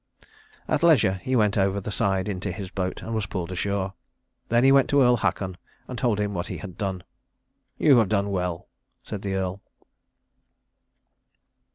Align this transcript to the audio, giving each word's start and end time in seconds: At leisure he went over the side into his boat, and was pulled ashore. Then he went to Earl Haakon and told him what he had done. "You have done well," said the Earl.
At 0.67 0.81
leisure 0.81 1.21
he 1.21 1.35
went 1.35 1.59
over 1.59 1.79
the 1.79 1.91
side 1.91 2.27
into 2.27 2.51
his 2.51 2.71
boat, 2.71 3.03
and 3.03 3.13
was 3.13 3.27
pulled 3.27 3.51
ashore. 3.51 3.93
Then 4.49 4.63
he 4.63 4.71
went 4.71 4.89
to 4.89 5.03
Earl 5.03 5.17
Haakon 5.17 5.57
and 5.87 5.95
told 5.95 6.19
him 6.19 6.33
what 6.33 6.47
he 6.47 6.57
had 6.57 6.75
done. 6.75 7.03
"You 7.77 7.99
have 7.99 8.09
done 8.09 8.31
well," 8.31 8.67
said 9.03 9.21
the 9.21 9.35
Earl. 9.35 9.61